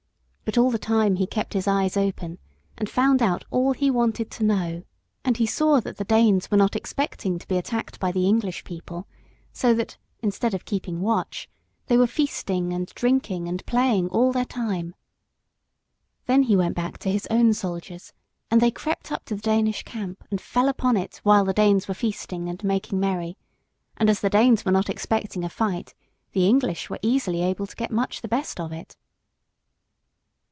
But 0.51 0.57
all 0.57 0.69
the 0.71 0.77
time 0.77 1.15
he 1.15 1.27
kept 1.27 1.53
his 1.53 1.65
eyes 1.65 1.95
open, 1.95 2.37
and 2.77 2.89
found 2.89 3.21
out 3.21 3.45
all 3.51 3.71
he 3.71 3.89
wanted 3.89 4.29
to 4.31 4.43
know. 4.43 4.83
And 5.23 5.37
he 5.37 5.45
saw 5.45 5.79
that 5.79 5.95
the 5.95 6.03
Danes 6.03 6.51
were 6.51 6.57
not 6.57 6.75
expecting 6.75 7.39
to 7.39 7.47
be 7.47 7.55
attacked 7.57 8.01
by 8.01 8.11
the 8.11 8.27
English 8.27 8.65
people, 8.65 9.07
so 9.53 9.73
that, 9.73 9.97
instead 10.19 10.53
of 10.53 10.65
keeping 10.65 10.99
watch, 10.99 11.49
they 11.85 11.95
were 11.95 12.05
feasting 12.05 12.73
and 12.73 12.87
drinking 12.87 13.47
and 13.47 13.65
playing 13.65 14.09
all 14.09 14.33
their 14.33 14.43
time. 14.43 14.93
Then 16.25 16.43
he 16.43 16.57
went 16.57 16.75
back 16.75 16.97
to 16.97 17.09
his 17.09 17.25
own 17.31 17.53
soldiers, 17.53 18.11
and 18.49 18.59
they 18.59 18.71
crept 18.71 19.09
up 19.09 19.23
to 19.27 19.35
the 19.35 19.41
Danish 19.41 19.83
camp 19.83 20.21
and 20.29 20.41
fell 20.41 20.67
upon 20.67 20.97
it 20.97 21.21
while 21.23 21.45
the 21.45 21.53
Danes 21.53 21.87
were 21.87 21.93
feasting 21.93 22.49
and 22.49 22.61
making 22.61 22.99
merry, 22.99 23.37
and 23.95 24.09
as 24.09 24.19
the 24.19 24.29
Danes 24.29 24.65
were 24.65 24.71
not 24.73 24.89
expecting 24.89 25.45
a 25.45 25.49
fight, 25.49 25.93
the 26.33 26.45
English 26.45 26.89
were 26.89 26.99
easily 27.01 27.41
able 27.41 27.65
to 27.67 27.75
get 27.77 27.89
much 27.89 28.21
the 28.21 28.27
best 28.27 28.59
of 28.59 28.73
it. 28.73 28.97